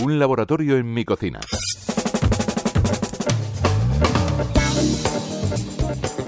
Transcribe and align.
Un 0.00 0.18
laboratorio 0.18 0.78
en 0.78 0.92
mi 0.92 1.04
cocina. 1.04 1.38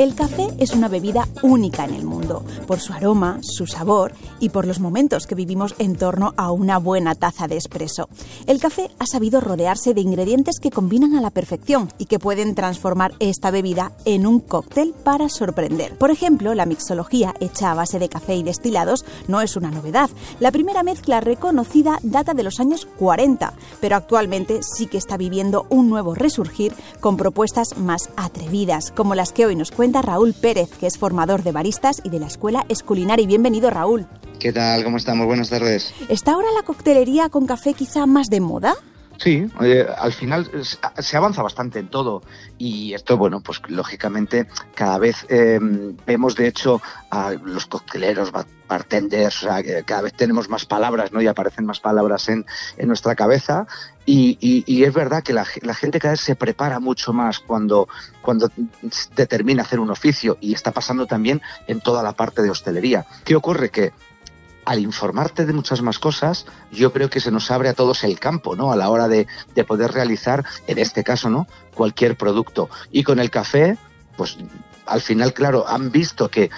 El 0.00 0.14
café 0.14 0.48
es 0.56 0.72
una 0.72 0.88
bebida 0.88 1.28
única 1.42 1.84
en 1.84 1.92
el 1.92 2.06
mundo, 2.06 2.42
por 2.66 2.80
su 2.80 2.94
aroma, 2.94 3.38
su 3.42 3.66
sabor 3.66 4.14
y 4.38 4.48
por 4.48 4.66
los 4.66 4.80
momentos 4.80 5.26
que 5.26 5.34
vivimos 5.34 5.74
en 5.78 5.94
torno 5.94 6.32
a 6.38 6.52
una 6.52 6.78
buena 6.78 7.14
taza 7.14 7.48
de 7.48 7.58
espresso. 7.58 8.08
El 8.46 8.60
café 8.60 8.88
ha 8.98 9.04
sabido 9.04 9.42
rodearse 9.42 9.92
de 9.92 10.00
ingredientes 10.00 10.58
que 10.58 10.70
combinan 10.70 11.16
a 11.16 11.20
la 11.20 11.28
perfección 11.28 11.92
y 11.98 12.06
que 12.06 12.18
pueden 12.18 12.54
transformar 12.54 13.12
esta 13.18 13.50
bebida 13.50 13.92
en 14.06 14.26
un 14.26 14.40
cóctel 14.40 14.94
para 15.04 15.28
sorprender. 15.28 15.98
Por 15.98 16.10
ejemplo, 16.10 16.54
la 16.54 16.64
mixología 16.64 17.34
hecha 17.38 17.70
a 17.70 17.74
base 17.74 17.98
de 17.98 18.08
café 18.08 18.36
y 18.36 18.42
destilados 18.42 19.04
no 19.28 19.42
es 19.42 19.54
una 19.54 19.70
novedad. 19.70 20.08
La 20.38 20.50
primera 20.50 20.82
mezcla 20.82 21.20
reconocida 21.20 21.98
data 22.02 22.32
de 22.32 22.44
los 22.44 22.58
años 22.58 22.88
40, 22.98 23.52
pero 23.82 23.96
actualmente 23.96 24.60
sí 24.62 24.86
que 24.86 24.96
está 24.96 25.18
viviendo 25.18 25.66
un 25.68 25.90
nuevo 25.90 26.14
resurgir 26.14 26.72
con 27.00 27.18
propuestas 27.18 27.76
más 27.76 28.08
atrevidas, 28.16 28.92
como 28.92 29.14
las 29.14 29.32
que 29.32 29.44
hoy 29.44 29.56
nos 29.56 29.70
cuenta 29.70 29.89
Raúl 29.92 30.32
Pérez, 30.32 30.70
que 30.78 30.86
es 30.86 30.96
formador 30.96 31.42
de 31.42 31.52
baristas 31.52 32.00
y 32.04 32.10
de 32.10 32.20
la 32.20 32.28
Escuela 32.28 32.64
Esculinari. 32.68 33.26
Bienvenido, 33.26 33.68
Raúl. 33.70 34.06
¿Qué 34.38 34.52
tal? 34.52 34.84
¿Cómo 34.84 34.96
estamos? 34.96 35.26
Buenas 35.26 35.50
tardes. 35.50 35.92
¿Está 36.08 36.32
ahora 36.32 36.48
la 36.56 36.62
coctelería 36.62 37.28
con 37.28 37.46
café 37.46 37.74
quizá 37.74 38.06
más 38.06 38.28
de 38.28 38.40
moda? 38.40 38.74
Sí, 39.22 39.46
al 39.98 40.14
final 40.14 40.50
se 40.64 41.16
avanza 41.18 41.42
bastante 41.42 41.78
en 41.78 41.88
todo 41.88 42.22
y 42.56 42.94
esto, 42.94 43.18
bueno, 43.18 43.42
pues 43.42 43.60
lógicamente 43.68 44.46
cada 44.74 44.96
vez 44.96 45.26
em, 45.28 45.94
vemos 46.06 46.36
de 46.36 46.48
hecho 46.48 46.80
a 47.10 47.32
los 47.32 47.66
cocteleros, 47.66 48.32
bartenders, 48.66 49.42
o 49.42 49.46
sea, 49.46 49.84
cada 49.84 50.00
vez 50.00 50.14
tenemos 50.14 50.48
más 50.48 50.64
palabras, 50.64 51.12
¿no? 51.12 51.20
Y 51.20 51.26
aparecen 51.26 51.66
más 51.66 51.80
palabras 51.80 52.30
en, 52.30 52.46
en 52.78 52.88
nuestra 52.88 53.14
cabeza 53.14 53.66
y, 54.06 54.38
y, 54.40 54.84
es 54.84 54.94
verdad 54.94 55.22
que 55.22 55.34
la, 55.34 55.46
la, 55.60 55.74
gente 55.74 56.00
cada 56.00 56.12
vez 56.12 56.20
se 56.22 56.34
prepara 56.34 56.80
mucho 56.80 57.12
más 57.12 57.40
cuando, 57.40 57.88
cuando 58.22 58.50
determina 59.14 59.64
hacer 59.64 59.80
un 59.80 59.90
oficio 59.90 60.38
y 60.40 60.54
está 60.54 60.72
pasando 60.72 61.06
también 61.06 61.42
en 61.66 61.80
toda 61.80 62.02
la 62.02 62.14
parte 62.14 62.40
de 62.40 62.48
hostelería. 62.48 63.04
¿Qué 63.24 63.36
ocurre? 63.36 63.68
Que 63.68 63.92
al 64.64 64.78
informarte 64.78 65.46
de 65.46 65.52
muchas 65.52 65.82
más 65.82 65.98
cosas, 65.98 66.46
yo 66.70 66.92
creo 66.92 67.10
que 67.10 67.20
se 67.20 67.30
nos 67.30 67.50
abre 67.50 67.68
a 67.68 67.74
todos 67.74 68.04
el 68.04 68.18
campo, 68.18 68.56
¿no? 68.56 68.72
A 68.72 68.76
la 68.76 68.90
hora 68.90 69.08
de, 69.08 69.26
de 69.54 69.64
poder 69.64 69.92
realizar, 69.92 70.44
en 70.66 70.78
este 70.78 71.04
caso, 71.04 71.30
¿no? 71.30 71.46
Cualquier 71.74 72.16
producto. 72.16 72.68
Y 72.90 73.02
con 73.02 73.18
el 73.18 73.30
café, 73.30 73.78
pues 74.16 74.36
al 74.86 75.00
final, 75.00 75.32
claro, 75.32 75.66
han 75.68 75.90
visto 75.90 76.28
que 76.28 76.50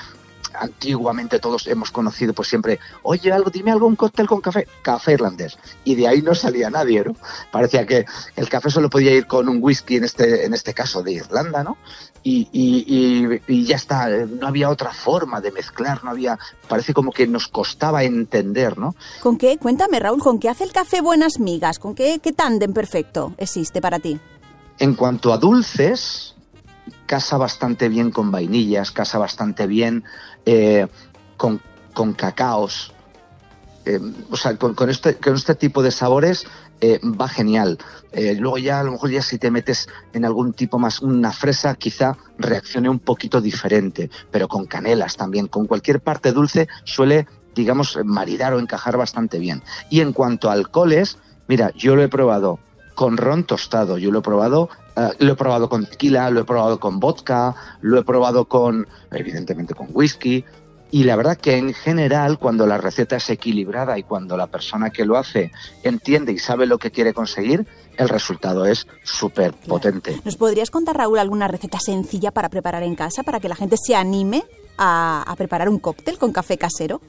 antiguamente 0.63 1.41
todos 1.41 1.67
hemos 1.67 1.91
conocido 1.91 2.33
pues 2.33 2.49
siempre, 2.49 2.79
oye, 3.03 3.33
algo, 3.33 3.51
dime 3.51 3.73
algo, 3.73 3.87
un 3.87 3.97
cóctel 3.97 4.27
con 4.27 4.41
café, 4.41 4.67
café 4.83 5.13
irlandés. 5.13 5.59
Y 5.85 5.97
de 5.97 6.07
ahí 6.07 6.23
no 6.23 6.35
salía 6.35 6.71
nadie, 6.71 7.05
¿no? 7.05 7.17
Parecía 7.51 7.85
que 7.87 8.05
el 8.37 8.49
café 8.49 8.71
solo 8.71 8.89
podía 8.89 9.13
ir 9.13 9.27
con 9.27 9.49
un 9.49 9.59
whisky, 9.61 9.97
en 9.97 10.05
este, 10.05 10.47
en 10.47 10.55
este 10.55 10.73
caso 10.73 11.03
de 11.03 11.13
Irlanda, 11.13 11.65
¿no? 11.65 11.77
Y, 12.23 12.49
y, 12.53 13.65
ya 13.65 13.75
está, 13.75 14.09
no 14.09 14.47
había 14.47 14.71
otra 14.71 14.93
forma 14.93 15.41
de 15.41 15.51
mezclar, 15.51 16.05
no 16.05 16.11
había, 16.11 16.39
parece 16.69 16.95
como 16.95 17.11
que 17.11 17.27
nos 17.27 17.49
costaba 17.49 18.05
entender, 18.05 18.79
¿no? 18.79 18.95
¿Con 19.21 19.37
qué? 19.39 19.59
Cuéntame, 19.59 19.99
Raúl, 19.99 20.21
¿con 20.21 20.39
qué 20.39 20.49
hace 20.49 20.63
el 20.63 20.73
café 20.73 21.01
buenas 21.01 21.41
migas? 21.41 21.81
¿Con 21.81 21.97
qué, 21.97 22.21
qué 22.23 22.33
tándem 22.33 22.73
perfecto 22.73 23.35
existe 23.39 23.81
para 23.81 23.99
ti? 23.99 24.21
En 24.79 24.95
cuanto 24.95 25.33
a 25.33 25.39
dulces, 25.39 26.35
casa 27.13 27.37
bastante 27.37 27.91
bien 27.91 28.11
con 28.11 28.31
vainillas, 28.31 28.91
casa 28.91 29.19
bastante 29.19 29.67
bien 29.67 30.03
eh, 30.47 30.87
con, 31.37 31.61
con, 31.93 32.15
cacaos. 32.15 32.95
Eh, 33.85 34.01
o 34.31 34.37
sea, 34.39 34.57
con, 34.57 34.73
con, 34.75 34.89
este, 34.89 35.17
con 35.17 35.35
este 35.35 35.55
tipo 35.55 35.83
de 35.83 35.91
sabores 35.91 36.47
eh, 36.81 37.01
va 37.05 37.29
genial. 37.29 37.77
Luego 38.39 38.57
ya 38.57 38.81
a 38.81 38.83
lo 38.83 38.93
mejor 38.93 39.11
ya 39.11 39.21
si 39.21 39.37
te 39.39 39.51
metes 39.51 39.91
en 40.15 40.25
algún 40.25 40.55
tipo 40.55 40.79
más, 40.79 41.03
una 41.03 41.33
fresa, 41.33 41.75
quizá 41.75 42.17
reaccione 42.39 42.89
un 42.89 42.99
poquito 42.99 43.43
diferente, 43.43 44.09
pero 44.31 44.49
con 44.49 44.65
canelas 44.65 45.19
también, 45.19 45.49
con 45.49 45.67
cualquier 45.67 46.01
parte 46.01 46.33
dulce 46.33 46.67
suele, 46.85 47.27
digamos, 47.55 47.99
maridar 48.07 48.55
o 48.55 48.59
encajar 48.59 48.97
bastante 48.97 49.39
bien. 49.39 49.63
Y 49.91 50.01
en 50.01 50.15
cuanto 50.15 50.49
a 50.49 50.55
alcoholes, 50.55 51.19
mira, 51.47 51.73
yo 51.77 51.95
lo 51.95 52.03
he 52.03 52.09
probado 52.09 52.59
con 52.95 53.17
ron 53.17 53.45
tostado, 53.45 53.99
yo 53.99 54.11
lo 54.11 54.21
he 54.21 54.23
probado 54.23 54.69
eh, 54.97 55.11
lo 55.19 55.33
he 55.33 55.37
probado 55.37 55.69
con 55.69 55.87
tequila, 55.87 56.31
lo 56.31 56.41
he 56.41 56.45
probado 56.45 56.79
con 56.79 57.01
vodka, 57.01 57.55
lo 57.81 57.99
he 57.99 58.05
probado 58.05 58.47
con, 58.47 58.87
evidentemente, 59.11 59.75
con 59.75 59.89
whisky. 59.93 60.45
Y 60.91 61.05
la 61.05 61.17
verdad 61.17 61.39
que 61.39 61.57
en 61.57 61.73
general, 61.73 62.39
cuando 62.39 62.67
la 62.67 62.77
receta 62.77 63.17
es 63.17 63.31
equilibrada 63.31 63.99
y 63.99 64.03
cuando 64.03 64.37
la 64.37 64.49
persona 64.49 64.91
que 64.91 65.07
lo 65.07 65.17
hace 65.17 65.51
entiende 65.83 66.33
y 66.33 66.39
sabe 66.39 66.67
lo 66.67 66.79
que 66.79 66.91
quiere 66.91 67.15
conseguir, 67.15 67.67
el 67.97 68.09
resultado 68.11 68.67
es 68.67 68.87
súper 69.03 69.55
potente. 69.55 70.21
¿Nos 70.25 70.37
podrías 70.37 70.71
contar, 70.71 70.97
Raúl, 70.97 71.19
alguna 71.19 71.49
receta 71.49 71.79
sencilla 71.81 72.31
para 72.31 72.51
preparar 72.51 72.83
en 72.83 72.95
casa 72.95 73.23
para 73.23 73.41
que 73.41 73.49
la 73.49 73.57
gente 73.57 73.77
se 73.83 73.95
anime 73.95 74.45
a, 74.77 75.23
a 75.27 75.37
preparar 75.37 75.71
un 75.71 75.79
cóctel 75.79 76.19
con 76.19 76.31
café 76.31 76.59
casero? 76.59 77.01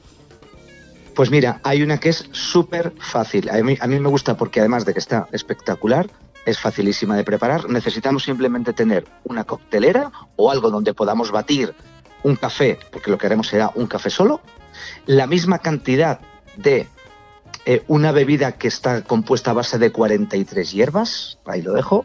Pues 1.14 1.30
mira, 1.30 1.60
hay 1.62 1.82
una 1.82 1.98
que 1.98 2.08
es 2.08 2.28
súper 2.32 2.92
fácil. 2.98 3.48
A 3.50 3.62
mí, 3.62 3.76
a 3.80 3.86
mí 3.86 4.00
me 4.00 4.08
gusta 4.08 4.36
porque 4.36 4.60
además 4.60 4.84
de 4.84 4.94
que 4.94 4.98
está 4.98 5.28
espectacular, 5.30 6.10
es 6.44 6.58
facilísima 6.58 7.16
de 7.16 7.24
preparar. 7.24 7.68
Necesitamos 7.68 8.24
simplemente 8.24 8.72
tener 8.72 9.06
una 9.24 9.44
coctelera 9.44 10.10
o 10.36 10.50
algo 10.50 10.70
donde 10.70 10.94
podamos 10.94 11.30
batir 11.30 11.74
un 12.22 12.36
café, 12.36 12.78
porque 12.90 13.10
lo 13.10 13.18
que 13.18 13.26
haremos 13.26 13.48
será 13.48 13.70
un 13.74 13.86
café 13.86 14.10
solo, 14.10 14.40
la 15.06 15.26
misma 15.26 15.58
cantidad 15.58 16.20
de 16.56 16.88
eh, 17.66 17.84
una 17.86 18.12
bebida 18.12 18.52
que 18.52 18.68
está 18.68 19.02
compuesta 19.02 19.50
a 19.50 19.54
base 19.54 19.78
de 19.78 19.92
43 19.92 20.72
hierbas, 20.72 21.38
ahí 21.46 21.62
lo 21.62 21.72
dejo, 21.72 22.04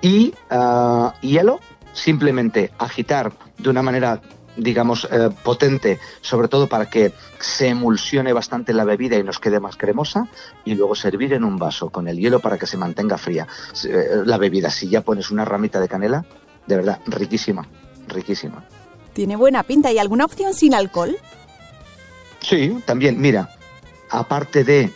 y 0.00 0.34
uh, 0.50 1.10
hielo, 1.20 1.60
simplemente 1.92 2.72
agitar 2.78 3.32
de 3.58 3.70
una 3.70 3.82
manera 3.82 4.20
digamos, 4.56 5.08
eh, 5.10 5.30
potente, 5.42 5.98
sobre 6.20 6.48
todo 6.48 6.68
para 6.68 6.88
que 6.88 7.12
se 7.38 7.68
emulsione 7.68 8.32
bastante 8.32 8.72
la 8.72 8.84
bebida 8.84 9.16
y 9.16 9.22
nos 9.22 9.38
quede 9.38 9.60
más 9.60 9.76
cremosa, 9.76 10.28
y 10.64 10.74
luego 10.74 10.94
servir 10.94 11.32
en 11.32 11.44
un 11.44 11.56
vaso 11.56 11.90
con 11.90 12.08
el 12.08 12.18
hielo 12.18 12.40
para 12.40 12.58
que 12.58 12.66
se 12.66 12.76
mantenga 12.76 13.18
fría 13.18 13.46
eh, 13.84 14.22
la 14.24 14.38
bebida. 14.38 14.70
Si 14.70 14.88
ya 14.88 15.02
pones 15.02 15.30
una 15.30 15.44
ramita 15.44 15.80
de 15.80 15.88
canela, 15.88 16.24
de 16.66 16.76
verdad, 16.76 17.00
riquísima, 17.06 17.66
riquísima. 18.08 18.64
Tiene 19.12 19.36
buena 19.36 19.62
pinta. 19.62 19.92
¿Y 19.92 19.98
alguna 19.98 20.24
opción 20.24 20.54
sin 20.54 20.74
alcohol? 20.74 21.16
Sí, 22.40 22.80
también, 22.86 23.20
mira, 23.20 23.50
aparte 24.10 24.64
de 24.64 24.90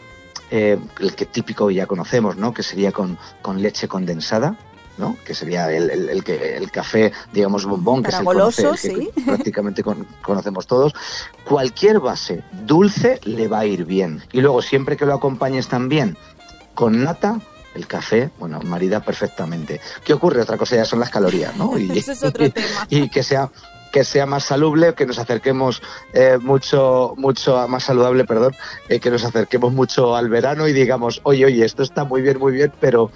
eh, 0.50 0.78
el 1.00 1.15
que 1.15 1.26
típico 1.26 1.71
ya 1.71 1.86
conocemos, 1.86 2.36
¿no? 2.36 2.54
Que 2.54 2.62
sería 2.62 2.92
con, 2.92 3.19
con 3.42 3.60
leche 3.60 3.88
condensada, 3.88 4.56
¿no? 4.99 5.16
que 5.25 5.34
sería 5.34 5.71
el, 5.72 5.91
el, 5.91 6.09
el, 6.09 6.71
café, 6.71 7.12
digamos, 7.32 7.65
bombón, 7.65 8.03
que 8.03 8.10
es 8.10 8.84
el, 8.84 9.12
que 9.12 9.22
prácticamente 9.27 9.82
conocemos 10.22 10.66
todos. 10.66 10.94
Cualquier 11.44 12.00
base 12.00 12.43
dulce 12.65 13.21
le 13.25 13.49
va 13.49 13.60
a 13.60 13.66
ir 13.66 13.84
bien. 13.84 14.22
Y 14.33 14.41
luego, 14.41 14.62
siempre 14.62 14.97
que 14.97 15.06
lo 15.06 15.15
acompañes 15.15 15.69
también 15.69 16.16
con 16.75 17.03
nata, 17.03 17.41
el 17.75 17.87
café, 17.87 18.31
bueno, 18.38 18.60
marida 18.62 19.00
perfectamente. 19.00 19.81
¿Qué 20.04 20.12
ocurre? 20.12 20.41
Otra 20.41 20.56
cosa 20.56 20.77
ya 20.77 20.84
son 20.84 21.00
las 21.00 21.10
calorías, 21.10 21.56
¿no? 21.56 21.77
Y, 21.78 21.99
es 21.99 22.22
otro 22.22 22.50
tema. 22.50 22.87
y 22.88 23.09
que 23.09 23.22
sea 23.22 23.50
que 23.93 24.03
sea 24.03 24.27
más 24.27 24.43
salubre, 24.43 24.93
que 24.94 25.06
nos 25.06 25.21
acerquemos 25.21 25.81
eh, 26.12 26.37
mucho, 26.43 27.15
mucho 27.16 27.69
más 27.69 27.84
saludable, 27.84 28.25
perdón, 28.25 28.53
eh, 28.88 28.99
que 28.99 29.09
nos 29.09 29.25
acerquemos 29.25 29.72
mucho 29.72 30.16
al 30.16 30.28
verano 30.28 30.66
y 30.66 30.72
digamos, 30.72 31.21
oye, 31.22 31.44
oye, 31.44 31.65
esto 31.65 31.84
está 31.84 32.03
muy 32.03 32.21
bien, 32.21 32.41
muy 32.41 32.53
bien, 32.53 32.72
pero 32.81 33.12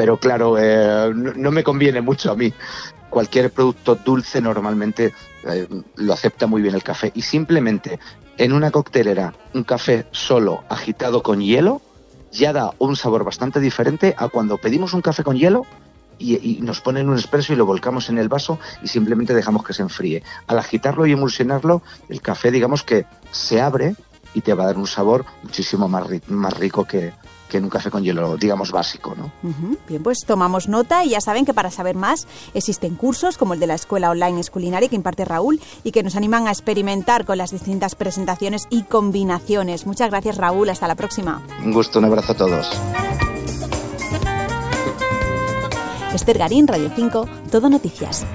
pero 0.00 0.16
claro, 0.16 0.56
eh, 0.58 1.12
no, 1.14 1.50
me 1.50 1.62
conviene 1.62 2.00
mucho 2.00 2.32
a 2.32 2.34
mí. 2.34 2.54
Cualquier 3.10 3.50
producto 3.50 3.96
dulce 3.96 4.40
normalmente 4.40 5.12
eh, 5.44 5.68
lo 5.96 6.14
acepta 6.14 6.46
muy 6.46 6.62
bien 6.62 6.74
el 6.74 6.82
café 6.82 7.12
y 7.14 7.20
simplemente 7.20 7.98
en 8.38 8.54
una 8.54 8.70
coctelera 8.70 9.34
un 9.52 9.62
café 9.62 10.06
solo 10.10 10.64
agitado 10.70 11.22
con 11.22 11.42
hielo 11.42 11.82
ya 12.32 12.54
da 12.54 12.72
un 12.78 12.96
sabor 12.96 13.24
bastante 13.24 13.60
diferente 13.60 14.14
a 14.16 14.28
cuando 14.28 14.56
pedimos 14.56 14.94
un 14.94 15.02
café 15.02 15.22
con 15.22 15.36
hielo 15.36 15.66
y, 16.18 16.60
nos 16.62 16.80
ponen 16.80 17.10
un 17.10 17.18
espresso 17.18 17.52
y 17.52 17.56
lo 17.56 17.66
volcamos 17.66 18.08
en 18.08 18.16
el 18.16 18.30
vaso 18.30 18.58
y 18.82 18.88
simplemente 18.88 19.34
dejamos 19.34 19.64
que 19.64 19.74
se 19.74 19.82
enfríe. 19.82 20.22
Al 20.46 20.58
agitarlo 20.58 21.04
y 21.04 21.12
emulsionarlo, 21.12 21.82
el 22.08 22.22
café 22.22 22.50
digamos 22.50 22.84
que 22.84 23.04
se 23.32 23.60
abre 23.60 23.96
y 24.34 24.40
te 24.40 24.54
va 24.54 24.64
a 24.64 24.66
dar 24.66 24.78
un 24.78 24.86
sabor 24.86 25.24
muchísimo 25.42 25.88
más, 25.88 26.06
más 26.28 26.56
rico 26.58 26.84
que, 26.84 27.12
que 27.50 27.58
en 27.58 27.64
un 27.64 27.70
café 27.70 27.90
con 27.90 28.02
hielo, 28.02 28.36
digamos, 28.38 28.72
básico. 28.72 29.14
¿no? 29.14 29.30
Bien, 29.86 30.02
pues 30.02 30.20
tomamos 30.26 30.68
nota 30.68 31.04
y 31.04 31.10
ya 31.10 31.20
saben 31.20 31.44
que 31.44 31.52
para 31.52 31.70
saber 31.70 31.96
más 31.96 32.26
existen 32.54 32.94
cursos 32.94 33.36
como 33.36 33.52
el 33.54 33.60
de 33.60 33.66
la 33.66 33.74
Escuela 33.74 34.10
Online 34.10 34.40
Esculinaria 34.40 34.88
que 34.88 34.96
imparte 34.96 35.24
Raúl 35.24 35.60
y 35.84 35.92
que 35.92 36.02
nos 36.02 36.16
animan 36.16 36.46
a 36.46 36.50
experimentar 36.50 37.26
con 37.26 37.36
las 37.36 37.50
distintas 37.50 37.94
presentaciones 37.94 38.66
y 38.70 38.84
combinaciones. 38.84 39.86
Muchas 39.86 40.10
gracias 40.10 40.38
Raúl, 40.38 40.70
hasta 40.70 40.88
la 40.88 40.94
próxima. 40.94 41.42
Un 41.62 41.72
gusto, 41.72 41.98
un 41.98 42.06
abrazo 42.06 42.32
a 42.32 42.36
todos. 42.36 42.70
Esther 46.14 46.38
Garín, 46.38 46.66
Radio 46.66 46.90
5, 46.94 47.28
Todo 47.50 47.68
Noticias. 47.68 48.26